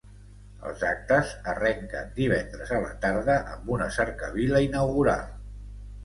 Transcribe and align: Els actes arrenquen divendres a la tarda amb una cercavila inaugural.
Els 0.67 0.83
actes 0.91 1.33
arrenquen 1.51 2.07
divendres 2.15 2.71
a 2.77 2.79
la 2.85 2.89
tarda 3.03 3.35
amb 3.57 3.69
una 3.75 3.89
cercavila 3.99 4.63
inaugural. 4.69 5.29